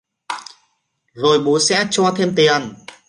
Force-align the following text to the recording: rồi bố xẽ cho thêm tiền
rồi 1.13 1.39
bố 1.43 1.59
xẽ 1.59 1.87
cho 1.91 2.13
thêm 2.17 2.33
tiền 2.35 2.73